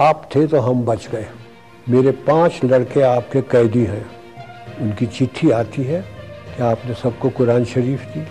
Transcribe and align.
आप 0.00 0.28
थे 0.34 0.46
तो 0.46 0.60
हम 0.60 0.84
बच 0.84 1.06
गए 1.08 1.26
मेरे 1.88 2.10
पाँच 2.26 2.60
लड़के 2.64 3.02
आपके 3.02 3.40
कैदी 3.50 3.84
हैं 3.86 4.04
उनकी 4.82 5.06
चिट्ठी 5.06 5.50
आती 5.58 5.82
है 5.84 6.00
कि 6.56 6.62
आपने 6.68 6.94
सबको 7.02 7.28
कुरान 7.36 7.64
शरीफ 7.72 8.06
दी 8.14 8.22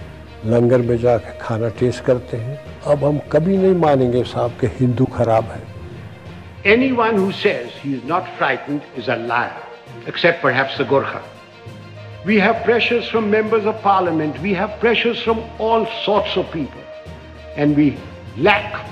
लंगर 0.51 0.81
में 0.87 0.97
जाकर 1.01 1.37
खाना 1.41 1.69
टेस्ट 1.79 2.03
करते 2.05 2.37
हैं 2.37 2.57
अब 2.93 3.03
हम 3.05 3.19
कभी 3.31 3.57
नहीं 3.57 3.75
मानेंगे 3.81 4.23
साहब 4.31 4.57
के 4.61 4.67
हिंदू 4.79 5.05
खराब 5.17 5.51
है 5.51 5.61
Anyone 6.73 7.17
who 7.17 7.31
says 7.31 7.71
he 7.83 7.93
is 7.93 8.03
not 8.09 8.27
frightened 8.39 8.81
is 8.97 9.07
a 9.07 9.17
liar, 9.29 9.63
except 10.07 10.41
perhaps 10.41 10.77
the 10.77 10.85
Gorkha. 10.85 11.21
We 12.25 12.39
have 12.39 12.63
pressures 12.65 13.07
from 13.07 13.29
members 13.31 13.65
of 13.65 13.81
parliament, 13.81 14.41
we 14.41 14.53
have 14.53 14.75
pressures 14.81 15.21
from 15.21 15.41
all 15.59 15.85
sorts 16.05 16.35
of 16.35 16.51
people, 16.51 16.83
and 17.57 17.75
we 17.75 17.87
lack 18.49 18.85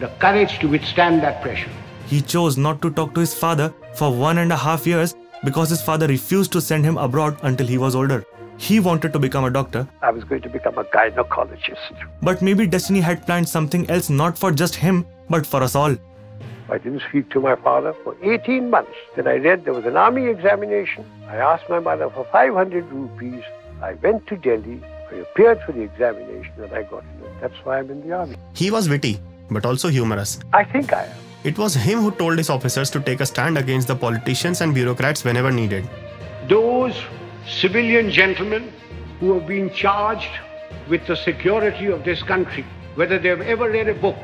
the 0.00 0.10
courage 0.26 0.58
to 0.60 0.68
withstand 0.68 1.22
that 1.22 1.42
pressure. 1.42 1.70
He 2.08 2.20
chose 2.22 2.56
not 2.56 2.80
to 2.82 2.90
talk 2.90 3.14
to 3.14 3.20
his 3.20 3.34
father 3.34 3.72
for 3.94 4.10
one 4.12 4.38
and 4.38 4.52
a 4.52 4.56
half 4.56 4.86
years 4.86 5.14
because 5.44 5.68
his 5.70 5.82
father 5.82 6.06
refused 6.06 6.52
to 6.52 6.60
send 6.60 6.84
him 6.84 6.96
abroad 6.96 7.38
until 7.42 7.66
he 7.66 7.78
was 7.78 7.94
older. 7.94 8.24
He 8.56 8.80
wanted 8.80 9.12
to 9.12 9.18
become 9.18 9.44
a 9.44 9.50
doctor, 9.50 9.86
I 10.02 10.10
was 10.10 10.24
going 10.24 10.42
to 10.42 10.48
become 10.48 10.78
a 10.78 10.84
gynecologist. 10.84 12.06
but 12.22 12.42
maybe 12.42 12.66
destiny 12.66 13.00
had 13.00 13.24
planned 13.26 13.48
something 13.48 13.88
else 13.90 14.10
not 14.10 14.36
for 14.38 14.50
just 14.50 14.74
him, 14.74 15.06
but 15.30 15.46
for 15.46 15.62
us 15.62 15.74
all. 15.76 15.94
I 16.70 16.78
didn't 16.78 17.02
speak 17.08 17.30
to 17.30 17.40
my 17.40 17.54
father 17.56 17.94
for 18.02 18.16
18 18.22 18.68
months. 18.70 18.90
Then 19.14 19.28
I 19.28 19.36
read 19.36 19.64
there 19.64 19.74
was 19.74 19.84
an 19.84 19.96
army 19.96 20.26
examination. 20.26 21.04
I 21.28 21.36
asked 21.36 21.68
my 21.68 21.78
mother 21.78 22.10
for 22.10 22.26
500 22.32 22.90
rupees. 22.90 23.44
I 23.82 23.92
went 23.94 24.26
to 24.26 24.36
Delhi. 24.36 24.82
I 25.12 25.16
appeared 25.16 25.62
for 25.64 25.72
the 25.72 25.82
examination 25.82 26.52
and 26.58 26.72
I 26.72 26.82
got 26.82 27.04
in. 27.04 27.40
That's 27.40 27.54
why 27.64 27.78
I'm 27.78 27.90
in 27.90 28.06
the 28.06 28.12
army. 28.14 28.36
He 28.54 28.70
was 28.70 28.88
witty, 28.88 29.20
but 29.50 29.64
also 29.64 29.88
humorous. 29.88 30.40
I 30.52 30.64
think 30.64 30.92
I 30.92 31.04
am. 31.04 31.27
It 31.44 31.56
was 31.56 31.74
him 31.74 32.00
who 32.00 32.10
told 32.10 32.36
his 32.38 32.50
officers 32.50 32.90
to 32.90 33.00
take 33.00 33.20
a 33.20 33.26
stand 33.26 33.56
against 33.56 33.86
the 33.86 33.94
politicians 33.94 34.60
and 34.60 34.74
bureaucrats 34.74 35.22
whenever 35.22 35.52
needed. 35.52 35.88
Those 36.48 36.94
civilian 37.46 38.10
gentlemen 38.10 38.72
who 39.20 39.34
have 39.34 39.46
been 39.46 39.72
charged 39.72 40.30
with 40.88 41.06
the 41.06 41.14
security 41.14 41.86
of 41.86 42.04
this 42.04 42.22
country, 42.22 42.64
whether 42.96 43.18
they 43.18 43.28
have 43.28 43.40
ever 43.40 43.70
read 43.70 43.88
a 43.88 43.94
book 43.94 44.16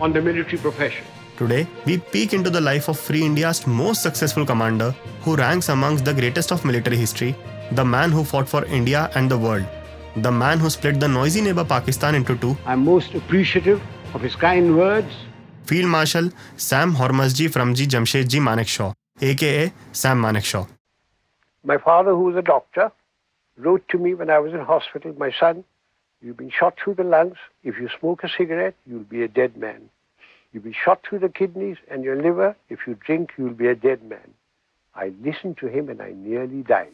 on 0.00 0.12
the 0.12 0.22
military 0.22 0.58
profession, 0.58 1.04
Today, 1.38 1.66
we 1.86 1.98
peek 1.98 2.34
into 2.34 2.50
the 2.50 2.60
life 2.60 2.88
of 2.88 2.98
Free 2.98 3.24
India's 3.24 3.66
most 3.66 4.02
successful 4.02 4.46
commander, 4.46 4.94
who 5.22 5.34
ranks 5.34 5.70
amongst 5.70 6.04
the 6.04 6.14
greatest 6.14 6.52
of 6.52 6.64
military 6.64 6.96
history, 6.96 7.34
the 7.72 7.84
man 7.84 8.12
who 8.12 8.22
fought 8.22 8.48
for 8.48 8.64
India 8.66 9.10
and 9.14 9.30
the 9.30 9.36
world, 9.36 9.64
the 10.16 10.30
man 10.30 10.58
who 10.58 10.70
split 10.70 11.00
the 11.00 11.08
noisy 11.08 11.40
neighbor 11.40 11.64
Pakistan 11.64 12.14
into 12.14 12.36
two, 12.36 12.56
I'm 12.66 12.84
most 12.84 13.14
appreciative 13.14 13.82
of 14.14 14.20
his 14.20 14.36
kind 14.36 14.76
words. 14.76 15.12
Field 15.64 15.88
Marshal 15.88 16.30
Sam 16.56 16.94
Hormuzji 16.94 17.48
Framji 17.48 17.86
Jamshedji 17.86 18.40
Manekshaw, 18.40 18.94
aka 19.20 19.72
Sam 19.92 20.20
Manekshaw. 20.20 20.66
My 21.64 21.78
father, 21.78 22.10
who 22.10 22.24
was 22.24 22.36
a 22.36 22.42
doctor, 22.42 22.90
wrote 23.56 23.86
to 23.88 23.98
me 23.98 24.14
when 24.14 24.30
I 24.30 24.38
was 24.38 24.52
in 24.52 24.60
hospital, 24.60 25.14
my 25.18 25.30
son, 25.30 25.64
you've 26.20 26.36
been 26.36 26.50
shot 26.50 26.78
through 26.82 26.94
the 26.94 27.04
lungs. 27.04 27.36
If 27.62 27.78
you 27.78 27.88
smoke 28.00 28.24
a 28.24 28.28
cigarette, 28.28 28.74
you'll 28.86 29.00
be 29.00 29.22
a 29.22 29.28
dead 29.28 29.56
man. 29.56 29.88
You'll 30.52 30.64
be 30.64 30.72
shot 30.72 31.00
through 31.08 31.20
the 31.20 31.28
kidneys 31.28 31.78
and 31.88 32.04
your 32.04 32.20
liver. 32.20 32.56
If 32.68 32.80
you 32.86 32.94
drink, 33.06 33.30
you'll 33.38 33.50
be 33.50 33.68
a 33.68 33.74
dead 33.74 34.02
man. 34.02 34.34
I 34.94 35.12
listened 35.22 35.58
to 35.58 35.68
him 35.68 35.88
and 35.88 36.02
I 36.02 36.12
nearly 36.12 36.62
died. 36.62 36.92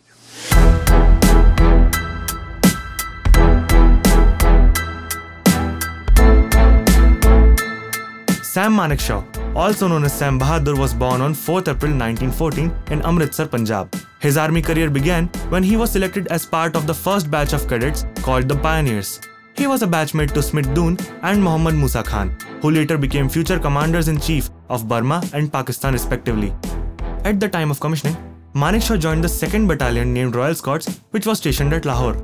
Sam 8.48 8.74
Manekshaw, 8.76 9.22
also 9.54 9.86
known 9.88 10.04
as 10.04 10.14
Sam 10.14 10.40
Bahadur, 10.40 10.78
was 10.78 10.94
born 10.94 11.20
on 11.20 11.34
4th 11.34 11.68
April 11.72 11.92
1914 11.92 12.74
in 12.90 13.02
Amritsar, 13.02 13.46
Punjab. 13.46 13.94
His 14.20 14.38
army 14.38 14.62
career 14.62 14.88
began 14.88 15.26
when 15.50 15.62
he 15.62 15.76
was 15.76 15.90
selected 15.90 16.28
as 16.28 16.46
part 16.46 16.74
of 16.74 16.86
the 16.86 16.94
first 16.94 17.30
batch 17.30 17.52
of 17.52 17.68
cadets 17.68 18.06
called 18.22 18.48
the 18.48 18.56
Pioneers. 18.56 19.20
He 19.54 19.66
was 19.66 19.82
a 19.82 19.86
batchmate 19.86 20.32
to 20.32 20.42
Smith 20.42 20.72
Dun 20.72 20.96
and 21.20 21.44
Muhammad 21.44 21.74
Musa 21.74 22.02
Khan, 22.02 22.34
who 22.62 22.70
later 22.70 22.96
became 22.96 23.28
future 23.28 23.58
commanders 23.58 24.08
in 24.08 24.18
chief 24.18 24.48
of 24.70 24.88
Burma 24.88 25.22
and 25.34 25.52
Pakistan, 25.52 25.92
respectively. 25.92 26.54
At 27.24 27.40
the 27.40 27.50
time 27.50 27.70
of 27.70 27.80
commissioning, 27.80 28.16
Manekshaw 28.54 28.98
joined 28.98 29.22
the 29.22 29.28
2nd 29.28 29.68
Battalion 29.68 30.14
named 30.14 30.34
Royal 30.34 30.54
Scots, 30.54 31.00
which 31.10 31.26
was 31.26 31.36
stationed 31.36 31.74
at 31.74 31.84
Lahore. 31.84 32.16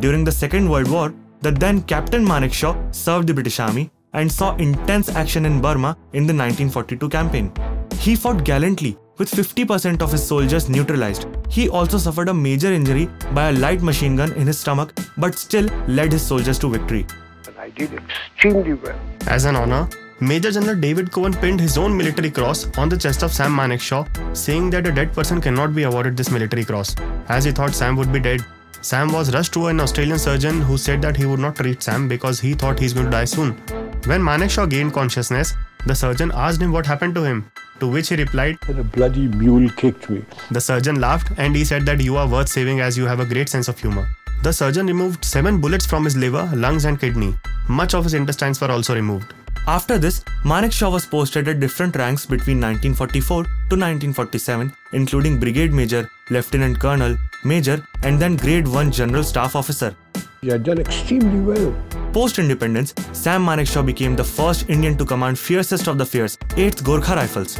During 0.00 0.24
the 0.24 0.38
Second 0.42 0.68
World 0.68 0.90
War, 0.90 1.14
the 1.40 1.52
then 1.52 1.82
Captain 1.82 2.22
Manekshaw 2.22 2.94
served 2.94 3.28
the 3.28 3.34
British 3.34 3.60
Army 3.60 3.90
and 4.14 4.30
saw 4.30 4.56
intense 4.56 5.08
action 5.10 5.46
in 5.46 5.60
Burma 5.60 5.96
in 6.12 6.26
the 6.26 6.34
1942 6.34 7.08
campaign. 7.08 7.52
He 7.98 8.16
fought 8.16 8.44
gallantly 8.44 8.96
with 9.18 9.30
50% 9.30 10.02
of 10.02 10.10
his 10.10 10.26
soldiers 10.26 10.68
neutralized. 10.68 11.26
He 11.48 11.68
also 11.68 11.98
suffered 11.98 12.28
a 12.28 12.34
major 12.34 12.72
injury 12.72 13.08
by 13.32 13.50
a 13.50 13.52
light 13.52 13.82
machine 13.82 14.16
gun 14.16 14.32
in 14.32 14.46
his 14.46 14.58
stomach 14.58 14.92
but 15.16 15.38
still 15.38 15.68
led 15.86 16.12
his 16.12 16.26
soldiers 16.26 16.58
to 16.60 16.70
victory. 16.70 17.06
And 17.46 17.58
I 17.58 17.70
did 17.70 17.92
extremely 17.92 18.74
well. 18.74 18.98
As 19.26 19.44
an 19.44 19.56
honor, 19.56 19.88
Major 20.20 20.50
General 20.52 20.76
David 20.76 21.12
Cowan 21.12 21.34
pinned 21.34 21.60
his 21.60 21.76
own 21.76 21.96
military 21.96 22.30
cross 22.30 22.66
on 22.78 22.88
the 22.88 22.96
chest 22.96 23.22
of 23.22 23.32
Sam 23.32 23.52
Manekshaw, 23.52 24.36
saying 24.36 24.70
that 24.70 24.86
a 24.86 24.92
dead 24.92 25.12
person 25.12 25.40
cannot 25.40 25.74
be 25.74 25.82
awarded 25.82 26.16
this 26.16 26.30
military 26.30 26.64
cross, 26.64 26.94
as 27.28 27.44
he 27.44 27.50
thought 27.50 27.74
Sam 27.74 27.96
would 27.96 28.12
be 28.12 28.20
dead. 28.20 28.44
Sam 28.80 29.12
was 29.12 29.34
rushed 29.34 29.52
to 29.54 29.66
an 29.66 29.80
Australian 29.80 30.18
surgeon 30.18 30.60
who 30.60 30.78
said 30.78 31.02
that 31.02 31.16
he 31.16 31.26
would 31.26 31.40
not 31.40 31.56
treat 31.56 31.82
Sam 31.82 32.06
because 32.06 32.38
he 32.38 32.54
thought 32.54 32.78
he's 32.78 32.92
going 32.92 33.06
to 33.06 33.10
die 33.10 33.24
soon. 33.24 33.60
When 34.06 34.20
Manekshaw 34.20 34.68
gained 34.68 34.92
consciousness, 34.92 35.54
the 35.86 35.94
surgeon 35.94 36.30
asked 36.34 36.60
him 36.60 36.72
what 36.72 36.84
happened 36.84 37.14
to 37.14 37.22
him, 37.24 37.50
to 37.80 37.88
which 37.88 38.10
he 38.10 38.16
replied, 38.16 38.58
And 38.68 38.78
a 38.78 38.84
bloody 38.84 39.28
mule 39.28 39.70
kicked 39.70 40.10
me. 40.10 40.22
The 40.50 40.60
surgeon 40.60 41.00
laughed 41.00 41.32
and 41.38 41.56
he 41.56 41.64
said 41.64 41.86
that 41.86 42.02
you 42.02 42.18
are 42.18 42.28
worth 42.28 42.50
saving 42.50 42.80
as 42.80 42.98
you 42.98 43.06
have 43.06 43.20
a 43.20 43.24
great 43.24 43.48
sense 43.48 43.66
of 43.66 43.78
humor. 43.78 44.06
The 44.42 44.52
surgeon 44.52 44.86
removed 44.86 45.24
seven 45.24 45.58
bullets 45.58 45.86
from 45.86 46.04
his 46.04 46.18
liver, 46.18 46.50
lungs, 46.54 46.84
and 46.84 47.00
kidney. 47.00 47.34
Much 47.66 47.94
of 47.94 48.04
his 48.04 48.12
intestines 48.12 48.60
were 48.60 48.70
also 48.70 48.94
removed. 48.94 49.32
After 49.66 49.96
this, 49.96 50.22
Manekshaw 50.44 50.92
was 50.92 51.06
posted 51.06 51.48
at 51.48 51.58
different 51.58 51.96
ranks 51.96 52.26
between 52.26 52.60
1944 52.60 53.44
to 53.44 53.48
1947, 53.48 54.70
including 54.92 55.40
Brigade 55.40 55.72
Major, 55.72 56.10
Lieutenant 56.28 56.78
Colonel, 56.78 57.16
Major, 57.42 57.82
and 58.02 58.20
then 58.20 58.36
Grade 58.36 58.68
1 58.68 58.92
General 58.92 59.24
Staff 59.24 59.56
Officer. 59.56 59.96
He 60.42 60.48
had 60.48 60.62
done 60.62 60.78
extremely 60.78 61.40
well. 61.40 61.74
Post 62.14 62.38
independence, 62.38 62.94
Sam 63.12 63.44
Manekshaw 63.44 63.84
became 63.84 64.14
the 64.14 64.22
first 64.22 64.70
Indian 64.70 64.96
to 64.98 65.04
command 65.04 65.36
fiercest 65.36 65.88
of 65.88 65.98
the 65.98 66.06
fierce, 66.06 66.36
8th 66.64 66.82
Gorkha 66.88 67.16
Rifles. 67.16 67.56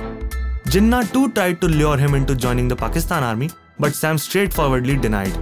Jinnah 0.66 1.12
too 1.12 1.32
tried 1.32 1.60
to 1.60 1.66
lure 1.66 1.96
him 1.96 2.14
into 2.14 2.36
joining 2.36 2.68
the 2.68 2.76
Pakistan 2.76 3.24
army, 3.24 3.50
but 3.80 3.96
Sam 3.96 4.16
straightforwardly 4.16 4.96
denied. 4.96 5.36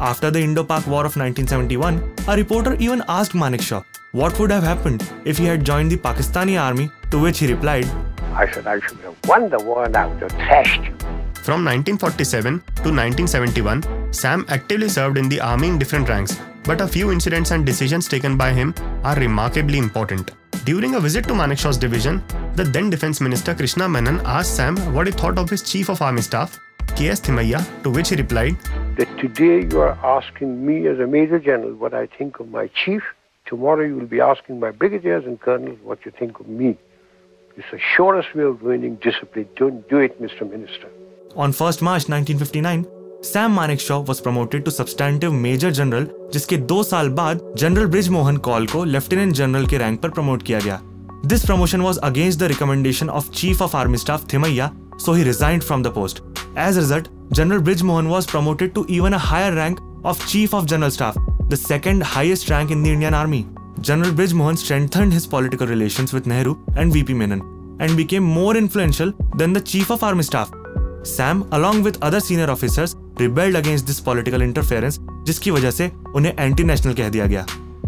After 0.00 0.30
the 0.30 0.40
Indo 0.40 0.64
Pak 0.64 0.86
War 0.86 1.04
of 1.04 1.14
1971, 1.14 2.14
a 2.26 2.36
reporter 2.36 2.74
even 2.78 3.04
asked 3.06 3.32
Manekshaw 3.32 3.84
what 4.12 4.38
would 4.38 4.50
have 4.50 4.62
happened 4.62 5.06
if 5.26 5.36
he 5.36 5.44
had 5.44 5.62
joined 5.62 5.92
the 5.92 5.98
Pakistani 5.98 6.58
army, 6.58 6.90
to 7.10 7.18
which 7.18 7.40
he 7.40 7.52
replied, 7.52 7.86
I 8.32 8.50
said 8.50 8.66
I 8.66 8.80
should 8.80 8.98
have 9.00 9.16
won 9.28 9.50
the 9.50 9.58
war 9.58 9.84
and 9.84 9.94
I 9.94 10.06
would 10.06 10.22
have 10.22 10.32
thrashed 10.32 10.82
you. 10.84 10.96
From 11.34 11.66
1947 11.66 12.60
to 12.60 12.90
1971, 12.94 14.14
Sam 14.14 14.46
actively 14.48 14.88
served 14.88 15.18
in 15.18 15.28
the 15.28 15.42
army 15.42 15.68
in 15.68 15.78
different 15.78 16.08
ranks, 16.08 16.40
but 16.64 16.80
a 16.80 16.88
few 16.88 17.10
incidents 17.12 17.50
and 17.50 17.64
decisions 17.64 18.08
taken 18.08 18.36
by 18.36 18.52
him 18.52 18.74
are 19.02 19.16
remarkably 19.16 19.78
important. 19.78 20.32
During 20.64 20.94
a 20.94 21.00
visit 21.00 21.24
to 21.24 21.34
Manekshaw's 21.34 21.76
division, 21.76 22.22
the 22.54 22.64
then 22.64 22.88
Defense 22.88 23.20
Minister 23.20 23.54
Krishna 23.54 23.88
Menon 23.88 24.20
asked 24.24 24.56
Sam 24.56 24.76
what 24.94 25.06
he 25.06 25.12
thought 25.12 25.38
of 25.38 25.50
his 25.50 25.62
Chief 25.62 25.90
of 25.90 26.00
Army 26.00 26.22
Staff, 26.22 26.58
K.S. 26.96 27.20
Thimayya, 27.20 27.82
to 27.82 27.90
which 27.90 28.08
he 28.08 28.16
replied, 28.16 28.56
That 28.96 29.08
today 29.18 29.66
you 29.70 29.80
are 29.80 29.98
asking 30.02 30.64
me 30.64 30.86
as 30.86 30.98
a 31.00 31.06
Major 31.06 31.38
General 31.38 31.74
what 31.74 31.92
I 31.92 32.06
think 32.06 32.40
of 32.40 32.48
my 32.48 32.68
Chief. 32.68 33.02
Tomorrow 33.46 33.84
you 33.84 33.96
will 33.96 34.06
be 34.06 34.20
asking 34.20 34.58
my 34.58 34.70
Brigadiers 34.70 35.26
and 35.26 35.38
Colonels 35.40 35.78
what 35.82 36.04
you 36.06 36.12
think 36.18 36.40
of 36.40 36.48
me. 36.48 36.78
It's 37.56 37.70
the 37.70 37.78
surest 37.78 38.34
way 38.34 38.44
of 38.44 38.62
ruining 38.62 38.96
discipline. 38.96 39.48
Don't 39.56 39.88
do 39.88 39.98
it, 39.98 40.20
Mr. 40.20 40.50
Minister. 40.50 40.88
On 41.36 41.52
1st 41.52 41.82
March 41.82 42.08
1959, 42.08 42.86
Sam 43.23 43.55
Manekshaw 43.55 44.01
was 44.09 44.21
promoted 44.27 44.65
to 44.65 44.71
substantive 44.71 45.33
major 45.45 45.71
general 45.79 46.07
जिसके 46.33 46.57
दो 46.73 46.81
साल 46.83 47.09
बाद 47.21 47.41
general 47.57 47.87
Brij 47.95 48.09
Mohan 48.09 48.37
Kaul 48.49 48.67
को 48.67 48.83
lieutenant 48.83 49.33
general 49.35 49.65
के 49.67 49.77
rank 49.77 50.01
पर 50.01 50.09
promote 50.09 50.43
किया 50.43 50.59
गया 50.59 50.79
this 51.25 51.45
promotion 51.45 51.81
was 51.81 51.97
against 52.11 52.39
the 52.39 52.43
recommendation 52.53 53.09
of 53.09 53.29
chief 53.35 53.61
of 53.61 53.75
army 53.75 53.97
staff 53.97 54.25
Thimayya 54.33 54.71
so 54.99 55.13
he 55.13 55.23
resigned 55.23 55.63
from 55.63 55.81
the 55.81 55.91
post. 55.91 56.21
As 56.55 56.77
a 56.77 56.81
result, 56.81 57.09
General 57.31 57.61
Brij 57.61 57.83
Mohan 57.83 58.09
was 58.09 58.25
promoted 58.25 58.75
to 58.75 58.85
even 58.89 59.13
a 59.13 59.17
higher 59.17 59.53
rank 59.55 59.79
of 60.03 60.25
Chief 60.27 60.53
of 60.53 60.65
General 60.65 60.91
Staff, 60.91 61.17
the 61.47 61.57
second 61.57 62.03
highest 62.03 62.49
rank 62.49 62.71
in 62.71 62.83
the 62.83 62.91
Indian 62.91 63.13
Army. 63.13 63.47
General 63.79 64.11
Brij 64.11 64.33
Mohan 64.33 64.57
strengthened 64.57 65.13
his 65.13 65.25
political 65.25 65.67
relations 65.67 66.13
with 66.13 66.27
Nehru 66.27 66.55
and 66.75 66.91
VP 66.91 67.13
Menon 67.13 67.41
and 67.79 67.95
became 67.95 68.23
more 68.23 68.57
influential 68.57 69.13
than 69.35 69.53
the 69.53 69.61
Chief 69.61 69.89
of 69.89 70.03
Army 70.03 70.23
Staff. 70.23 70.51
Sam, 71.03 71.47
along 71.53 71.83
with 71.83 72.01
other 72.03 72.19
senior 72.19 72.51
officers, 72.51 72.95
rebelled 73.20 73.56
against 73.56 73.86
this 73.86 74.00
political 74.04 74.42
interference, 74.42 74.98
जिसकी 75.24 75.50
वजह 75.50 75.70
से 75.70 75.92
उन्हें 76.14 76.34
anti 76.38 76.64
national 76.64 76.94
कह 76.94 77.08
दिया 77.08 77.26
गया। 77.26 77.46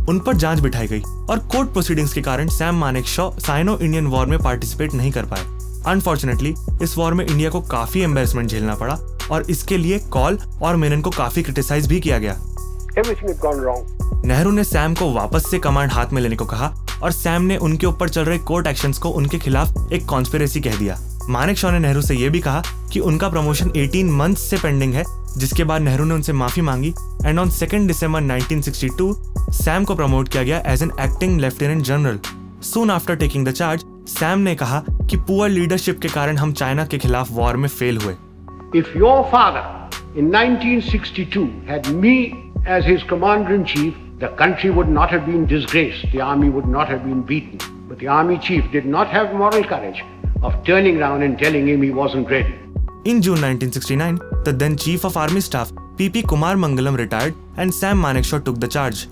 उन 0.08 0.19
पर 0.19 0.37
जाँच 0.37 0.58
बिठाई 0.58 0.87
गई 0.87 1.00
और 1.31 1.38
कोर्ट 1.38 1.69
प्रोसीडिंग्स 1.69 2.12
के 2.12 2.23
कारण 2.23 2.49
Sam 2.49 2.75
Manekshaw 3.05 3.31
Sino 3.31 3.78
Indian 3.78 4.06
war 4.06 4.26
में 4.26 4.38
पार्टिसिपेट 4.38 4.94
नहीं 4.94 5.12
कर 5.12 5.25
पाए। 5.25 5.44
अनफॉर्चुनेटली 5.87 6.55
इस 6.82 6.99
वॉर 6.99 7.14
में 7.14 7.26
इंडिया 7.26 7.50
को 7.50 7.61
काफ़ी 7.61 8.00
एम्बेसमेंट 8.00 8.50
झेलना 8.50 8.75
पड़ा 8.75 8.99
और 9.31 9.50
इसके 9.50 9.76
लिए 9.76 9.99
कॉल 9.99 10.38
और 10.62 10.76
मेनन 10.76 11.00
को 11.00 11.11
काफ़ी 11.11 11.43
क्रिटिसाइज 11.43 11.87
भी 11.87 12.00
किया 12.00 12.19
गया. 12.19 12.38
नेहरू 14.25 14.50
ने 14.50 14.64
सैम 14.64 14.94
को 14.94 15.12
वापस 15.12 15.50
से 15.50 15.58
कमांड 15.58 15.93
हाथ 15.93 16.06
में 16.12 16.23
लेने 16.23 16.37
को 16.37 16.44
कहा 16.44 16.75
और 17.02 17.12
सैम 17.12 17.43
ने 17.43 17.56
उनके 17.56 17.87
ऊपर 17.87 18.08
चल 18.08 18.23
रहे 18.23 18.38
कोर्ट 18.38 18.67
एक्शंस 18.67 18.99
को 18.99 19.08
उनके 19.08 19.38
खिलाफ 19.38 19.93
एक 19.93 20.06
कॉन्स्पिरेसी 20.06 20.61
कह 20.61 20.76
दिया। 20.76 21.00
मानिक 21.31 21.56
शॉ 21.58 21.70
ने 21.70 21.78
नेहरू 21.78 22.00
से 22.02 22.14
यह 22.14 22.31
भी 22.31 22.40
कहा 22.40 22.62
कि 22.93 23.00
उनका 23.00 23.28
प्रमोशन 23.28 23.70
18 23.76 24.11
मंथ्स 24.19 24.40
से 24.50 24.56
पेंडिंग 24.56 24.93
है 24.94 25.05
जिसके 25.38 25.64
बाद 25.64 25.82
नेहरू 25.82 26.05
ने 26.05 26.14
उनसे 26.14 26.32
माफ़ी 26.32 26.62
मांगी 26.62 26.93
एंड 27.26 27.38
ऑन 27.38 27.50
2 27.50 27.87
दिसंबर 27.87 28.23
1962 28.23 29.12
सैम 29.55 29.84
को 29.84 29.94
प्रमोट 29.94 30.28
किया 30.28 30.43
गया 30.43 30.62
as 30.67 30.82
an 30.82 30.93
acting 31.00 31.40
lieutenant 31.40 31.82
general 31.84 32.20
soon 32.62 32.90
after 32.90 33.17
taking 33.17 33.46
the 33.49 33.52
charge 33.52 33.84
Sam 34.08 34.38
ने 34.38 34.55
कहा 34.55 34.82
कि 35.11 35.17
पुअर 35.17 35.50
लीडरशिप 35.50 36.00
के 36.00 36.08
कारण 36.08 36.37
हम 36.37 36.52
चाइना 36.52 36.84
के 36.87 36.99
खिलाफ 36.99 37.32
वॉर 37.32 37.56
में 37.56 37.69
फेल 37.69 37.99
हुए 37.99 38.14
If 38.75 38.96
your 38.96 39.19
father 39.31 39.69
in 40.17 40.32
1962 40.32 41.46
had 41.69 41.94
me 42.02 42.19
as 42.69 42.84
his 42.84 43.05
commander 43.11 43.55
in 43.55 43.64
chief, 43.64 44.02
the 44.20 44.28
country 44.40 44.70
would 44.70 44.88
not 44.90 45.11
have 45.11 45.26
been 45.26 45.46
disgraced. 45.46 46.12
The 46.12 46.20
army 46.23 46.49
would 46.49 46.69
not 46.69 46.88
have 46.88 47.05
been 47.05 47.23
beaten. 47.23 47.73
But 47.88 47.99
the 47.99 48.08
army 48.08 48.37
chief 48.38 48.70
did 48.73 48.87
not 48.87 49.08
have 49.08 49.32
moral 49.34 49.64
courage 49.64 50.02
of 50.46 50.64
turning 50.64 50.98
around 51.00 51.22
and 51.22 51.38
telling 51.38 51.69
him 51.69 51.82
he 51.82 51.90
wasn't 51.90 52.31
ready. 52.31 52.54
In 53.04 53.22
June 53.22 53.40
1969, 53.40 54.19
the 54.44 54.52
then 54.52 54.76
Chief 54.76 55.04
of 55.04 55.16
Army 55.16 55.40
Staff, 55.40 55.72
P.P. 55.96 56.22
Kumar 56.22 56.56
Mangalam 56.56 56.96
retired 56.98 57.34
and 57.56 57.72
Sam 57.72 58.02
Manekshaw 58.02 58.44
took 58.44 58.60
the 58.60 58.69
charge. 58.69 59.08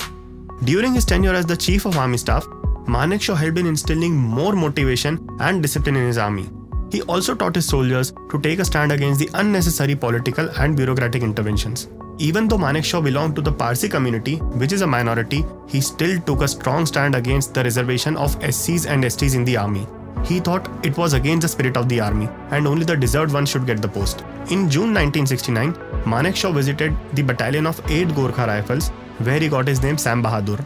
During 0.65 0.95
his 0.95 1.05
tenure 1.05 1.35
as 1.35 1.47
the 1.47 1.57
Chief 1.57 1.87
of 1.87 1.97
Army 1.97 2.19
Staff, 2.19 2.45
Manekshaw 2.87 3.37
had 3.37 3.55
been 3.55 3.67
instilling 3.67 4.15
more 4.15 4.53
motivation 4.53 5.27
and 5.41 5.63
discipline 5.63 5.97
in 5.97 6.07
his 6.07 6.19
army. 6.19 6.49
He 6.93 7.03
also 7.03 7.35
taught 7.35 7.55
his 7.55 7.67
soldiers 7.67 8.13
to 8.31 8.41
take 8.41 8.59
a 8.59 8.65
stand 8.65 8.93
against 8.93 9.21
the 9.21 9.31
unnecessary 9.35 9.97
political 9.97 10.49
and 10.61 10.77
bureaucratic 10.77 11.23
interventions. 11.23 11.89
Even 12.19 12.47
though 12.47 12.59
Manekshaw 12.59 13.03
belonged 13.03 13.35
to 13.37 13.43
the 13.43 13.51
Parsi 13.51 13.89
community, 13.89 14.37
which 14.63 14.73
is 14.73 14.83
a 14.83 14.87
minority, 14.87 15.45
he 15.67 15.81
still 15.81 16.21
took 16.21 16.43
a 16.43 16.49
strong 16.49 16.87
stand 16.87 17.15
against 17.15 17.55
the 17.55 17.65
reservation 17.65 18.17
of 18.17 18.39
SCs 18.41 18.87
and 18.89 19.03
STs 19.03 19.35
in 19.35 19.45
the 19.45 19.57
army. 19.57 19.87
He 20.25 20.41
thought 20.41 20.69
it 20.85 20.97
was 20.97 21.13
against 21.13 21.43
the 21.43 21.49
spirit 21.49 21.77
of 21.77 21.89
the 21.89 22.01
army 22.01 22.29
and 22.51 22.67
only 22.67 22.85
the 22.85 22.97
deserved 22.97 23.33
one 23.33 23.47
should 23.47 23.67
get 23.67 23.83
the 23.83 23.89
post. 23.89 24.21
In 24.51 24.71
June 24.71 24.95
1969, 24.95 25.75
Manekshaw 26.05 26.55
visited 26.55 26.97
the 27.15 27.23
battalion 27.23 27.67
of 27.67 27.81
8 27.91 28.09
Gorkha 28.09 28.47
Rifles 28.47 28.89
where 29.19 29.39
he 29.39 29.49
got 29.49 29.69
his 29.69 29.83
name 29.83 29.99
Sam 29.99 30.23
Bahadur. 30.23 30.65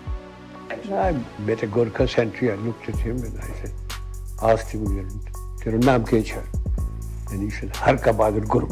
I 0.70 1.12
met 1.40 1.62
a 1.62 1.66
Gorkha 1.66 2.08
sentry, 2.08 2.50
I 2.50 2.54
looked 2.54 2.88
at 2.88 2.96
him 2.96 3.18
and 3.18 3.38
I 3.38 3.46
said, 3.60 3.72
asked 4.42 4.70
him, 4.70 4.84
Tera 5.60 5.78
naam 5.78 6.06
kya 6.06 6.26
hai? 6.30 6.42
And 7.30 7.42
he 7.42 7.50
said, 7.50 7.74
Har 7.76 7.96
ka 7.98 8.12
Bahadur 8.12 8.48
Guru. 8.48 8.68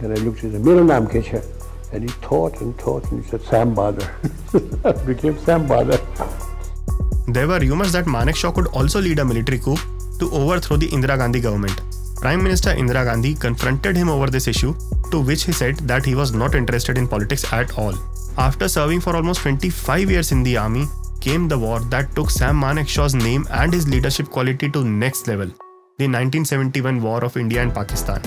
Then 0.00 0.12
I 0.12 0.14
looked 0.14 0.38
at 0.38 0.52
him, 0.52 0.64
Mera 0.64 0.80
naam 0.80 1.06
kya? 1.06 1.44
And 1.92 2.02
he 2.02 2.08
thought 2.26 2.60
and 2.60 2.76
thought 2.78 3.10
and 3.12 3.22
he 3.22 3.30
said, 3.30 3.42
Sam 3.42 3.74
Bahadur. 3.74 5.06
became 5.06 5.38
Sam 5.38 5.68
Bahadur. 5.68 6.47
There 7.28 7.46
were 7.46 7.58
rumors 7.60 7.92
that 7.92 8.06
Manekshaw 8.06 8.54
could 8.54 8.68
also 8.68 9.00
lead 9.02 9.18
a 9.18 9.24
military 9.24 9.58
coup 9.58 9.76
to 10.18 10.30
overthrow 10.32 10.78
the 10.78 10.88
Indira 10.88 11.18
Gandhi 11.18 11.40
government. 11.40 11.78
Prime 12.22 12.42
Minister 12.42 12.70
Indira 12.70 13.04
Gandhi 13.04 13.34
confronted 13.34 13.96
him 13.96 14.08
over 14.08 14.28
this 14.28 14.48
issue, 14.48 14.74
to 15.10 15.20
which 15.20 15.44
he 15.44 15.52
said 15.52 15.76
that 15.80 16.06
he 16.06 16.14
was 16.14 16.32
not 16.32 16.54
interested 16.54 16.96
in 16.96 17.06
politics 17.06 17.44
at 17.52 17.78
all. 17.78 17.94
After 18.38 18.66
serving 18.66 19.02
for 19.02 19.14
almost 19.14 19.42
25 19.42 20.10
years 20.10 20.32
in 20.32 20.42
the 20.42 20.56
army, 20.56 20.86
came 21.20 21.48
the 21.48 21.58
war 21.58 21.80
that 21.90 22.14
took 22.16 22.30
Sam 22.30 22.58
Manekshaw's 22.58 23.14
name 23.14 23.46
and 23.50 23.74
his 23.74 23.86
leadership 23.86 24.30
quality 24.30 24.70
to 24.70 24.82
next 24.84 25.28
level, 25.28 25.48
the 25.98 26.08
1971 26.08 27.02
War 27.02 27.22
of 27.24 27.36
India 27.36 27.60
and 27.62 27.74
Pakistan. 27.74 28.22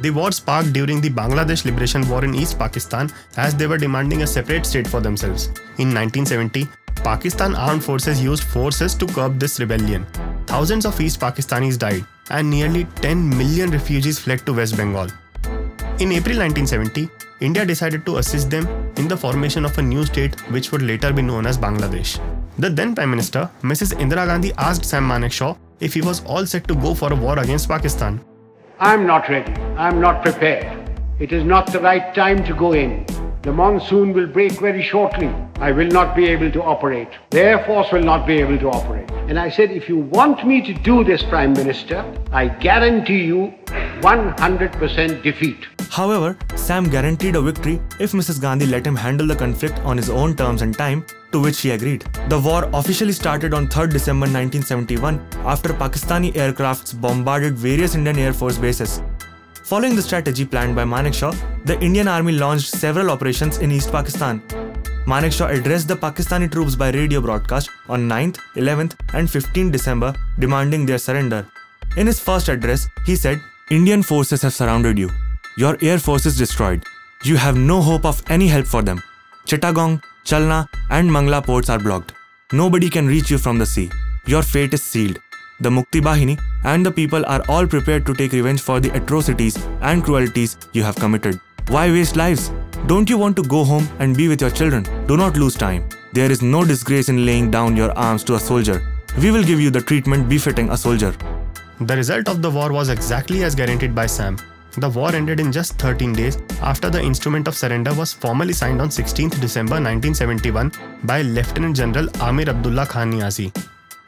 The 0.00 0.10
war 0.10 0.32
sparked 0.32 0.72
during 0.72 1.00
the 1.00 1.10
Bangladesh 1.10 1.64
Liberation 1.64 2.08
War 2.08 2.24
in 2.24 2.34
East 2.34 2.58
Pakistan 2.58 3.10
as 3.36 3.54
they 3.54 3.66
were 3.66 3.78
demanding 3.78 4.22
a 4.22 4.26
separate 4.26 4.64
state 4.64 4.86
for 4.86 5.00
themselves. 5.00 5.48
In 5.78 5.92
1970, 5.92 6.66
Pakistan 7.02 7.54
armed 7.54 7.84
forces 7.84 8.22
used 8.22 8.44
forces 8.44 8.94
to 8.94 9.06
curb 9.06 9.38
this 9.38 9.58
rebellion. 9.60 10.06
Thousands 10.46 10.86
of 10.86 11.00
East 11.00 11.20
Pakistanis 11.20 11.78
died, 11.78 12.04
and 12.30 12.48
nearly 12.48 12.84
10 12.96 13.28
million 13.30 13.70
refugees 13.70 14.18
fled 14.18 14.44
to 14.46 14.52
West 14.52 14.76
Bengal. 14.76 15.08
In 16.00 16.12
April 16.12 16.38
1970, 16.38 17.08
India 17.40 17.64
decided 17.64 18.06
to 18.06 18.18
assist 18.18 18.50
them 18.50 18.66
in 18.96 19.08
the 19.08 19.16
formation 19.16 19.64
of 19.64 19.76
a 19.78 19.82
new 19.82 20.04
state 20.04 20.38
which 20.50 20.72
would 20.72 20.82
later 20.82 21.12
be 21.12 21.22
known 21.22 21.46
as 21.46 21.58
Bangladesh. 21.58 22.18
The 22.58 22.70
then 22.70 22.94
Prime 22.94 23.10
Minister, 23.10 23.50
Mrs. 23.62 23.94
Indira 23.98 24.26
Gandhi, 24.26 24.52
asked 24.56 24.84
Sam 24.84 25.08
Manekshaw 25.08 25.56
if 25.80 25.94
he 25.94 26.00
was 26.00 26.24
all 26.24 26.46
set 26.46 26.68
to 26.68 26.74
go 26.74 26.94
for 26.94 27.12
a 27.12 27.16
war 27.16 27.38
against 27.38 27.68
Pakistan. 27.68 28.24
I'm 28.78 29.06
not 29.06 29.28
ready. 29.28 29.52
I'm 29.76 30.00
not 30.00 30.22
prepared. 30.22 30.90
It 31.18 31.32
is 31.32 31.44
not 31.44 31.72
the 31.72 31.80
right 31.80 32.14
time 32.14 32.44
to 32.44 32.54
go 32.54 32.72
in. 32.72 33.04
The 33.44 33.52
monsoon 33.52 34.14
will 34.14 34.26
break 34.26 34.52
very 34.52 34.82
shortly. 34.82 35.28
I 35.56 35.70
will 35.70 35.88
not 35.88 36.16
be 36.16 36.24
able 36.28 36.50
to 36.50 36.62
operate. 36.62 37.08
The 37.28 37.40
Air 37.40 37.64
Force 37.66 37.92
will 37.92 38.02
not 38.02 38.26
be 38.26 38.38
able 38.38 38.56
to 38.58 38.70
operate. 38.70 39.10
And 39.28 39.38
I 39.38 39.50
said, 39.50 39.70
if 39.70 39.86
you 39.86 39.98
want 39.98 40.46
me 40.46 40.62
to 40.62 40.72
do 40.72 41.04
this, 41.04 41.22
Prime 41.22 41.52
Minister, 41.52 42.02
I 42.32 42.48
guarantee 42.48 43.22
you 43.24 43.52
100% 44.00 45.22
defeat. 45.22 45.66
However, 45.90 46.38
Sam 46.56 46.88
guaranteed 46.88 47.36
a 47.36 47.42
victory 47.42 47.82
if 48.00 48.12
Mrs. 48.12 48.40
Gandhi 48.40 48.64
let 48.64 48.86
him 48.86 48.96
handle 48.96 49.26
the 49.26 49.36
conflict 49.36 49.78
on 49.80 49.98
his 49.98 50.08
own 50.08 50.34
terms 50.34 50.62
and 50.62 50.74
time, 50.74 51.04
to 51.32 51.38
which 51.38 51.60
he 51.60 51.72
agreed. 51.72 52.06
The 52.30 52.40
war 52.40 52.70
officially 52.72 53.12
started 53.12 53.52
on 53.52 53.68
3rd 53.68 53.92
December 53.92 54.24
1971 54.24 55.20
after 55.44 55.74
Pakistani 55.74 56.32
aircrafts 56.32 56.98
bombarded 56.98 57.58
various 57.58 57.94
Indian 57.94 58.18
Air 58.18 58.32
Force 58.32 58.56
bases. 58.56 59.02
Following 59.64 59.96
the 59.96 60.02
strategy 60.02 60.44
planned 60.44 60.76
by 60.76 60.84
Manekshaw, 60.84 61.34
the 61.64 61.80
Indian 61.80 62.06
Army 62.06 62.32
launched 62.32 62.68
several 62.68 63.10
operations 63.10 63.56
in 63.58 63.70
East 63.70 63.90
Pakistan. 63.90 64.40
Manekshaw 65.06 65.48
addressed 65.58 65.88
the 65.88 65.96
Pakistani 65.96 66.52
troops 66.52 66.74
by 66.74 66.90
radio 66.90 67.22
broadcast 67.22 67.70
on 67.88 68.06
9th, 68.06 68.36
11th, 68.56 68.94
and 69.14 69.26
15th 69.26 69.72
December, 69.72 70.14
demanding 70.38 70.84
their 70.84 70.98
surrender. 70.98 71.46
In 71.96 72.06
his 72.06 72.20
first 72.20 72.50
address, 72.50 72.86
he 73.06 73.16
said, 73.16 73.40
Indian 73.70 74.02
forces 74.02 74.42
have 74.42 74.52
surrounded 74.52 74.98
you. 74.98 75.08
Your 75.56 75.78
air 75.80 75.98
force 75.98 76.26
is 76.26 76.36
destroyed. 76.36 76.84
You 77.22 77.36
have 77.36 77.56
no 77.56 77.80
hope 77.80 78.04
of 78.04 78.22
any 78.28 78.48
help 78.48 78.66
for 78.66 78.82
them. 78.82 79.02
Chittagong, 79.46 80.02
Chalna, 80.26 80.68
and 80.90 81.10
Mangla 81.10 81.42
ports 81.42 81.70
are 81.70 81.78
blocked. 81.78 82.12
Nobody 82.52 82.90
can 82.90 83.06
reach 83.06 83.30
you 83.30 83.38
from 83.38 83.58
the 83.58 83.64
sea. 83.64 83.90
Your 84.26 84.42
fate 84.42 84.74
is 84.74 84.82
sealed. 84.82 85.18
The 85.60 85.70
Mukti 85.70 86.02
Bahini 86.02 86.38
and 86.64 86.84
the 86.84 86.90
people 86.90 87.24
are 87.26 87.42
all 87.48 87.66
prepared 87.66 88.04
to 88.06 88.14
take 88.14 88.32
revenge 88.32 88.60
for 88.60 88.80
the 88.80 88.90
atrocities 88.96 89.56
and 89.80 90.04
cruelties 90.04 90.56
you 90.72 90.82
have 90.82 90.96
committed. 90.96 91.40
Why 91.68 91.90
waste 91.90 92.16
lives? 92.16 92.50
Don't 92.86 93.08
you 93.08 93.16
want 93.16 93.36
to 93.36 93.42
go 93.42 93.64
home 93.64 93.88
and 93.98 94.16
be 94.16 94.28
with 94.28 94.40
your 94.40 94.50
children? 94.50 94.84
Do 95.06 95.16
not 95.16 95.36
lose 95.36 95.54
time. 95.54 95.88
There 96.12 96.30
is 96.30 96.42
no 96.42 96.64
disgrace 96.64 97.08
in 97.08 97.24
laying 97.24 97.50
down 97.50 97.76
your 97.76 97.92
arms 97.92 98.24
to 98.24 98.34
a 98.34 98.40
soldier. 98.40 98.82
We 99.20 99.30
will 99.30 99.44
give 99.44 99.60
you 99.60 99.70
the 99.70 99.80
treatment 99.80 100.28
befitting 100.28 100.70
a 100.70 100.76
soldier. 100.76 101.14
The 101.80 101.96
result 101.96 102.28
of 102.28 102.42
the 102.42 102.50
war 102.50 102.72
was 102.72 102.88
exactly 102.88 103.44
as 103.44 103.54
guaranteed 103.54 103.94
by 103.94 104.06
Sam. 104.06 104.36
The 104.76 104.88
war 104.90 105.14
ended 105.14 105.40
in 105.40 105.52
just 105.52 105.78
13 105.78 106.12
days 106.12 106.36
after 106.60 106.90
the 106.90 107.00
instrument 107.00 107.48
of 107.48 107.56
surrender 107.56 107.94
was 107.94 108.12
formally 108.12 108.52
signed 108.52 108.80
on 108.80 108.88
16th 108.88 109.40
December 109.40 109.74
1971 109.76 110.72
by 111.04 111.22
Lieutenant 111.22 111.76
General 111.76 112.08
Amir 112.20 112.50
Abdullah 112.50 112.86
Khan 112.86 113.12
Niazi. 113.12 113.52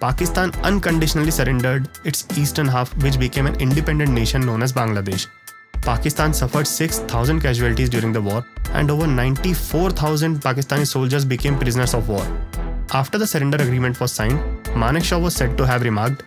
Pakistan 0.01 0.53
unconditionally 0.63 1.31
surrendered 1.31 1.89
its 2.05 2.27
eastern 2.37 2.67
half, 2.69 2.95
which 3.03 3.19
became 3.19 3.47
an 3.47 3.55
independent 3.57 4.11
nation 4.11 4.45
known 4.45 4.63
as 4.63 4.73
Bangladesh. 4.73 5.27
Pakistan 5.81 6.35
suffered 6.35 6.67
6,000 6.67 7.41
casualties 7.41 7.89
during 7.89 8.13
the 8.13 8.21
war, 8.21 8.45
and 8.73 8.91
over 8.91 9.07
94,000 9.07 10.41
Pakistani 10.41 10.87
soldiers 10.87 11.25
became 11.25 11.59
prisoners 11.59 11.95
of 11.95 12.09
war. 12.09 12.27
After 12.93 13.17
the 13.17 13.27
surrender 13.27 13.57
agreement 13.57 13.99
was 13.99 14.13
signed, 14.13 14.39
Manekshaw 14.75 15.23
was 15.23 15.35
said 15.35 15.57
to 15.57 15.67
have 15.67 15.83
remarked, 15.83 16.25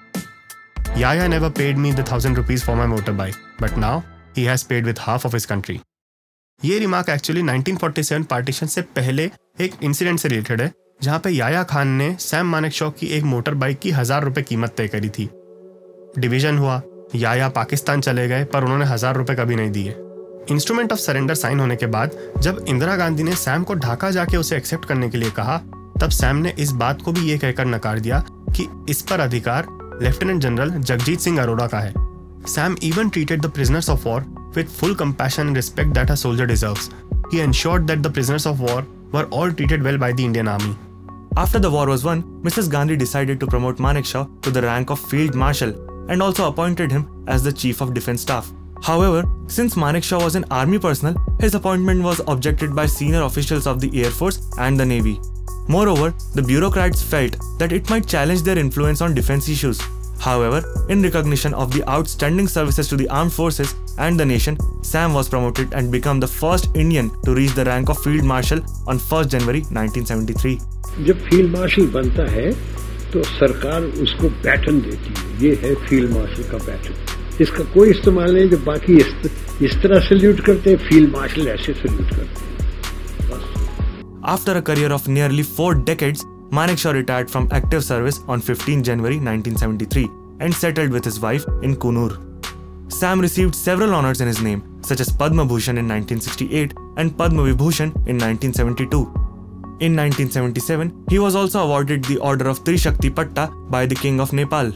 Yahya 0.95 1.29
never 1.29 1.49
paid 1.49 1.77
me 1.77 1.91
the 1.91 2.03
thousand 2.03 2.37
rupees 2.37 2.63
for 2.63 2.75
my 2.75 2.87
motorbike, 2.87 3.37
but 3.59 3.77
now 3.77 4.03
he 4.33 4.45
has 4.45 4.63
paid 4.63 4.83
with 4.85 4.97
half 4.97 5.25
of 5.25 5.31
his 5.31 5.45
country. 5.45 5.79
ये 6.65 6.79
remark 6.79 7.09
actually 7.09 7.41
1947 7.41 8.25
partition 8.29 8.67
से 8.67 8.81
पहले 8.81 9.29
एक 9.61 9.75
incident 9.83 10.19
से 10.19 10.29
related 10.29 10.61
है 10.61 10.73
जहाँ 11.03 11.19
पे 11.23 11.29
याया 11.29 11.63
खान 11.63 11.87
ने 11.87 12.15
Sam 12.19 12.45
Manekshaw 12.45 12.89
की 12.91 13.07
एक 13.17 13.23
मोटर 13.23 13.53
बाइक 13.55 13.79
की 13.79 13.91
हज़ार 13.91 14.23
रुपए 14.23 14.41
कीमत 14.41 14.73
तय 14.77 14.87
करी 14.87 15.09
थी 15.09 15.29
डिवीज़न 16.17 16.57
हुआ, 16.57 16.81
याया 17.15 17.47
पाकिस्तान 17.49 18.01
चले 18.01 18.27
गए, 18.27 18.43
पर 18.43 18.63
उन्होंने 18.63 18.85
हज़ार 18.85 19.15
रुपए 19.17 19.35
कभी 19.35 19.55
नहीं 19.55 19.71
दिए 19.71 19.95
इंस्ट्रूमेंट 20.51 20.91
ऑफ़ 20.93 20.99
सरेंडर 20.99 21.35
साइन 21.35 21.59
होने 21.59 21.75
के 21.75 21.85
बाद, 21.85 22.11
जब 22.39 22.65
इंदिरा 22.67 22.95
गांधी 22.95 23.23
ने 23.23 23.35
सैम 23.35 23.63
को 23.63 23.73
ढाका 23.75 24.09
जाके 24.11 24.37
उसे 24.37 24.57
एक्सेप्ट 24.57 24.85
करने 24.85 25.09
के 25.09 25.17
लिए 25.17 25.31
कहा, 25.31 25.57
तब 26.01 26.09
सैम 26.11 26.35
ने 26.35 26.53
इस 26.59 26.71
बात 26.73 27.01
को 27.01 27.11
भी 27.11 27.29
ये 27.29 27.37
कहकर 27.37 27.65
नकार 27.65 27.99
दिया 27.99 28.23
कि 28.57 28.67
इस 28.89 29.01
पर 29.01 29.19
अधिकार 29.19 29.67
लेफ्टिनेंट 30.01 30.41
जनरल 30.41 30.71
जगजीत 30.71 31.19
सिंह 31.19 31.41
अरोड़ा 31.41 31.67
का 31.67 31.79
है 31.79 31.93
Sam 32.47 32.75
even 32.83 33.09
treated 33.09 33.41
the 33.41 33.49
prisoners 33.51 33.89
of 33.89 34.07
war 34.07 34.25
with 34.53 34.69
full 34.75 34.93
compassion 34.95 35.49
and 35.49 35.57
respect 35.57 35.93
that 35.93 36.09
a 36.09 36.15
soldier 36.17 36.47
deserves. 36.47 36.89
He 37.31 37.41
ensured 37.41 37.87
that 37.87 38.01
the 38.01 38.09
prisoners 38.09 38.47
of 38.47 38.61
war 38.61 38.83
were 39.11 39.25
all 39.25 39.51
treated 39.51 39.83
well 39.83 39.99
by 39.99 40.11
the 40.11 40.25
Indian 40.25 40.47
army. 40.47 40.71
After 41.39 41.57
the 41.57 41.71
war 41.71 41.87
was 41.87 42.03
won, 42.03 42.23
Mrs. 42.43 42.69
Gandhi 42.69 42.97
decided 42.97 43.39
to 43.39 43.47
promote 43.47 43.77
Manekshaw 43.77 44.41
to 44.41 44.51
the 44.51 44.61
rank 44.61 44.89
of 44.89 44.99
Field 44.99 45.35
Marshal 45.35 45.69
and 46.09 46.21
also 46.21 46.49
appointed 46.49 46.91
him 46.91 47.23
as 47.27 47.43
the 47.43 47.53
Chief 47.53 47.79
of 47.79 47.93
Defense 47.93 48.19
Staff. 48.23 48.51
However, 48.83 49.23
since 49.47 49.75
Manekshaw 49.75 50.21
was 50.21 50.35
an 50.35 50.43
army 50.51 50.79
personnel, 50.79 51.15
his 51.39 51.55
appointment 51.55 52.03
was 52.03 52.19
objected 52.27 52.75
by 52.75 52.87
senior 52.87 53.21
officials 53.21 53.67
of 53.67 53.79
the 53.79 54.03
Air 54.03 54.11
Force 54.11 54.49
and 54.57 54.77
the 54.77 54.85
Navy. 54.85 55.21
Moreover, 55.69 56.13
the 56.35 56.41
bureaucrats 56.41 57.01
felt 57.01 57.37
that 57.57 57.71
it 57.71 57.89
might 57.89 58.05
challenge 58.05 58.41
their 58.41 58.59
influence 58.59 58.99
on 58.99 59.13
defense 59.13 59.47
issues. 59.47 59.79
However, 60.20 60.62
in 60.88 61.02
recognition 61.02 61.54
of 61.54 61.72
the 61.72 61.82
outstanding 61.88 62.48
services 62.48 62.88
to 62.88 62.96
the 62.96 63.08
armed 63.10 63.32
forces 63.32 63.74
and 63.98 64.18
the 64.18 64.24
nation, 64.24 64.56
Sam 64.82 65.12
was 65.12 65.28
promoted 65.28 65.74
and 65.74 65.92
became 65.92 66.20
the 66.20 66.28
first 66.28 66.70
Indian 66.74 67.10
to 67.24 67.34
reach 67.34 67.54
the 67.54 67.64
rank 67.64 67.90
of 67.90 68.02
Field 68.02 68.24
Marshal 68.24 68.60
on 68.86 68.98
1st 68.98 69.28
January 69.34 69.62
1973. 69.70 70.58
जब 71.06 71.18
field 71.28 71.56
marshal 71.56 71.86
बनता 71.94 72.30
है 72.30 72.50
तो 73.12 73.22
सरकार 73.24 73.82
उसको 74.04 74.28
pattern 74.44 74.80
देती 74.80 75.14
है 75.18 75.42
ये 75.42 75.54
है 75.62 75.74
फील्ड 75.86 76.10
मार्शल 76.12 76.42
का 76.50 76.58
पैटर्न 76.66 77.42
इसका 77.42 77.64
कोई 77.74 77.90
इस्तेमाल 77.90 78.34
नहीं 78.34 78.48
जब 78.50 78.64
बाकी 78.64 78.96
इस, 78.96 79.30
इस 79.68 79.74
तरह 79.82 80.00
सल्यूट 80.08 80.40
करते 80.46 80.70
हैं 80.70 80.78
फील्ड 80.88 81.16
मार्शल 81.16 81.48
ऐसे 81.48 81.72
सल्यूट 81.82 82.14
करते 82.16 82.44
हैं 82.44 83.30
बस 83.30 83.52
After 84.32 84.52
a 84.58 84.62
career 84.62 84.90
of 84.96 85.06
nearly 85.14 85.42
four 85.56 85.72
decades, 85.88 86.20
Manekshaw 86.51 86.93
retired 86.93 87.29
from 87.29 87.47
active 87.51 87.83
service 87.83 88.21
on 88.27 88.41
15 88.41 88.83
January 88.83 89.17
1973 89.17 90.09
and 90.39 90.53
settled 90.53 90.91
with 90.91 91.05
his 91.05 91.19
wife 91.19 91.45
in 91.61 91.75
Coonoor. 91.75 92.17
Sam 92.91 93.19
received 93.21 93.53
several 93.53 93.93
honors 93.93 94.19
in 94.19 94.27
his 94.27 94.41
name, 94.41 94.81
such 94.81 94.99
as 94.99 95.11
Padma 95.11 95.45
Bhushan 95.45 95.77
in 95.77 95.87
1968 95.87 96.73
and 96.97 97.15
Padma 97.15 97.43
Vibhushan 97.43 97.95
in 98.07 98.17
1972. 98.17 99.01
In 99.79 99.95
1977, 99.95 101.05
he 101.07 101.19
was 101.19 101.35
also 101.35 101.59
awarded 101.61 102.03
the 102.05 102.17
Order 102.17 102.49
of 102.49 102.63
Trishakti 102.63 103.15
Patta 103.15 103.53
by 103.69 103.85
the 103.85 103.95
King 103.95 104.19
of 104.19 104.33
Nepal. 104.33 104.71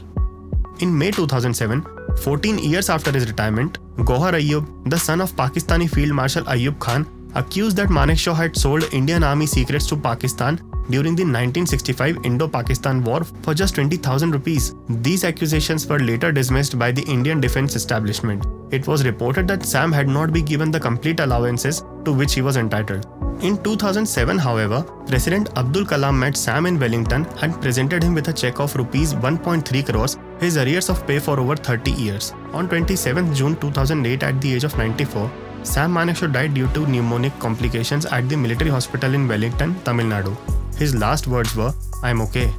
In 0.78 0.96
May 0.96 1.10
2007, 1.10 1.84
14 2.22 2.58
years 2.58 2.88
after 2.88 3.10
his 3.10 3.26
retirement, 3.26 3.78
Gohar 3.96 4.32
Ayub, 4.32 4.88
the 4.88 4.98
son 4.98 5.20
of 5.20 5.32
Pakistani 5.32 5.90
Field 5.90 6.12
Marshal 6.12 6.44
Ayub 6.44 6.78
Khan, 6.78 7.04
accused 7.34 7.76
that 7.76 7.88
Manekshaw 7.88 8.34
had 8.34 8.56
sold 8.56 8.84
Indian 8.94 9.24
army 9.24 9.46
secrets 9.46 9.86
to 9.88 9.96
Pakistan 9.96 10.60
during 10.90 11.14
the 11.16 11.24
1965 11.24 12.18
Indo-Pakistan 12.24 13.02
War 13.02 13.24
for 13.42 13.54
just 13.54 13.74
20,000 13.74 14.30
rupees. 14.32 14.74
These 14.88 15.24
accusations 15.24 15.86
were 15.86 15.98
later 15.98 16.32
dismissed 16.32 16.78
by 16.78 16.92
the 16.92 17.02
Indian 17.02 17.40
defense 17.40 17.76
establishment. 17.76 18.46
It 18.70 18.86
was 18.86 19.04
reported 19.04 19.48
that 19.48 19.64
Sam 19.64 19.92
had 19.92 20.08
not 20.08 20.32
been 20.32 20.44
given 20.44 20.70
the 20.70 20.80
complete 20.80 21.20
allowances 21.20 21.84
to 22.04 22.12
which 22.12 22.34
he 22.34 22.42
was 22.42 22.56
entitled. 22.56 23.06
In 23.42 23.62
2007, 23.62 24.38
however, 24.38 24.82
President 25.06 25.50
Abdul 25.56 25.84
Kalam 25.84 26.18
met 26.18 26.36
Sam 26.36 26.66
in 26.66 26.78
Wellington 26.78 27.26
and 27.42 27.60
presented 27.60 28.02
him 28.02 28.14
with 28.14 28.28
a 28.28 28.32
check 28.32 28.60
of 28.60 28.74
rupees 28.76 29.14
1.3 29.14 29.86
crores, 29.86 30.16
his 30.40 30.56
arrears 30.56 30.88
of 30.88 31.06
pay 31.06 31.18
for 31.18 31.38
over 31.40 31.56
30 31.56 31.90
years. 31.92 32.32
On 32.52 32.68
27 32.68 33.34
June 33.34 33.56
2008, 33.56 34.22
at 34.22 34.40
the 34.40 34.54
age 34.54 34.64
of 34.64 34.76
94, 34.78 35.30
Sam 35.62 35.92
Manekshaw 35.92 36.32
died 36.32 36.54
due 36.54 36.68
to 36.68 36.80
pneumonic 36.80 37.38
complications 37.38 38.06
at 38.06 38.28
the 38.28 38.36
military 38.36 38.70
hospital 38.70 39.14
in 39.14 39.26
Wellington, 39.26 39.74
Tamil 39.84 40.06
Nadu. 40.06 40.36
His 40.78 40.94
last 40.94 41.26
words 41.26 41.54
were, 41.54 41.72
I'm 42.02 42.20
okay. 42.22 42.52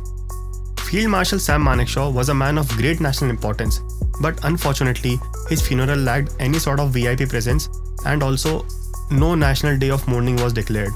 Field 0.86 1.10
Marshal 1.10 1.39
Sam 1.39 1.63
Manekshaw 1.63 2.13
was 2.13 2.29
a 2.29 2.34
man 2.34 2.57
of 2.57 2.69
great 2.69 3.00
national 3.01 3.29
importance, 3.29 3.81
but 4.22 4.39
unfortunately, 4.45 5.19
his 5.50 5.62
funeral 5.62 6.00
lacked 6.00 6.36
any 6.39 6.60
sort 6.60 6.79
of 6.79 6.91
VIP 6.91 7.27
presence 7.27 7.69
and 8.05 8.24
also 8.24 8.65
no 9.12 9.36
national 9.36 9.77
day 9.77 9.89
of 9.89 10.07
mourning 10.07 10.38
was 10.38 10.53
declared. 10.53 10.93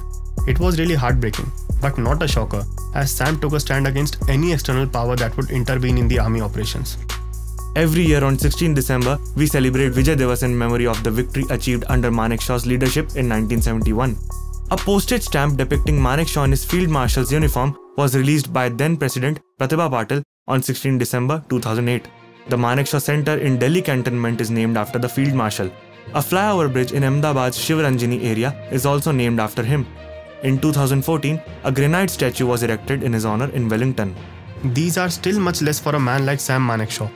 It 0.47 0.59
was 0.59 0.79
really 0.79 0.95
heartbreaking, 0.95 1.51
but 1.81 1.97
not 1.97 2.23
a 2.23 2.27
shocker, 2.27 2.63
as 2.95 3.11
Sam 3.11 3.39
took 3.39 3.53
a 3.53 3.59
stand 3.59 3.88
against 3.88 4.17
any 4.29 4.53
external 4.53 4.88
power 4.88 5.15
that 5.17 5.35
would 5.35 5.51
intervene 5.51 5.97
in 5.97 6.07
the 6.07 6.19
army 6.19 6.41
operations. 6.41 6.97
Every 7.75 8.03
year 8.03 8.23
on 8.23 8.38
16 8.38 8.73
December, 8.73 9.19
we 9.35 9.45
celebrate 9.45 9.91
Vijay 9.91 10.15
Divas 10.15 10.43
in 10.43 10.57
memory 10.57 10.88
of 10.88 11.03
the 11.03 11.11
victory 11.11 11.43
achieved 11.49 11.83
under 11.88 12.09
Manekshaw's 12.09 12.65
leadership 12.65 13.05
in 13.15 13.29
1971. 13.29 14.17
A 14.71 14.77
postage 14.77 15.23
stamp 15.23 15.57
depicting 15.57 15.99
Manekshaw 15.99 16.45
in 16.45 16.51
his 16.51 16.63
field 16.63 16.89
marshal's 16.89 17.31
uniform 17.31 17.75
was 17.97 18.15
released 18.15 18.53
by 18.53 18.69
then 18.69 18.97
President 18.97 19.39
Pratibha 19.59 19.89
Patil 19.89 20.21
on 20.47 20.61
16 20.61 20.99
December 20.99 21.43
2008. 21.49 22.07
The 22.49 22.55
Manekshaw 22.55 23.01
Center 23.01 23.39
in 23.39 23.57
Delhi 23.57 23.81
cantonment 23.81 24.39
is 24.39 24.51
named 24.51 24.77
after 24.77 24.99
the 24.99 25.09
field 25.09 25.33
marshal. 25.33 25.71
A 26.13 26.19
flyover 26.19 26.71
bridge 26.71 26.91
in 26.91 27.03
Ahmedabad's 27.03 27.57
Shivaranjani 27.57 28.23
area 28.23 28.53
is 28.71 28.85
also 28.85 29.11
named 29.11 29.39
after 29.39 29.63
him. 29.63 29.88
In 30.43 30.59
2014, 30.59 31.41
a 31.63 31.71
granite 31.71 32.11
statue 32.11 32.45
was 32.45 32.61
erected 32.61 33.01
in 33.01 33.11
his 33.11 33.25
honor 33.25 33.49
in 33.49 33.69
Wellington. 33.69 34.15
These 34.63 34.99
are 34.99 35.09
still 35.09 35.39
much 35.39 35.63
less 35.63 35.79
for 35.79 35.95
a 35.95 35.99
man 35.99 36.27
like 36.27 36.39
Sam 36.39 36.61
Manekshaw. 36.67 37.09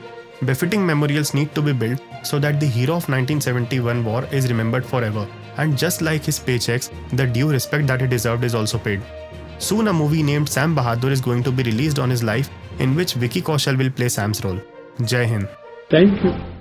Befitting 0.44 0.84
memorials 0.84 1.34
need 1.34 1.54
to 1.54 1.62
be 1.62 1.72
built 1.72 2.00
so 2.24 2.40
that 2.40 2.58
the 2.58 2.66
hero 2.66 2.94
of 2.94 3.08
1971 3.08 4.04
war 4.04 4.24
is 4.32 4.48
remembered 4.48 4.84
forever 4.84 5.28
and 5.56 5.76
just 5.76 6.02
like 6.02 6.24
his 6.24 6.38
paychecks, 6.38 6.90
the 7.10 7.26
due 7.26 7.50
respect 7.50 7.86
that 7.86 8.00
he 8.00 8.06
deserved 8.06 8.44
is 8.44 8.54
also 8.54 8.78
paid. 8.78 9.02
Soon 9.58 9.88
a 9.88 9.92
movie 9.92 10.22
named 10.22 10.48
Sam 10.48 10.74
Bahadur 10.74 11.10
is 11.10 11.20
going 11.20 11.42
to 11.44 11.52
be 11.52 11.62
released 11.62 11.98
on 11.98 12.10
his 12.10 12.22
life 12.22 12.50
in 12.78 12.94
which 12.94 13.14
Vicky 13.14 13.40
Kaushal 13.40 13.78
will 13.78 13.90
play 13.90 14.08
Sam's 14.08 14.44
role. 14.44 14.60
Jai 15.04 15.26
Hind. 15.26 15.48
Thank 15.90 16.22
you. 16.24 16.53